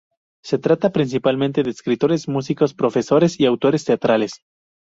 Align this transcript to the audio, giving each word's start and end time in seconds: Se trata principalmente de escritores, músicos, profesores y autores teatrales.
Se 0.43 0.57
trata 0.57 0.89
principalmente 0.91 1.61
de 1.61 1.69
escritores, 1.69 2.27
músicos, 2.27 2.73
profesores 2.73 3.39
y 3.39 3.45
autores 3.45 3.85
teatrales. 3.85 4.41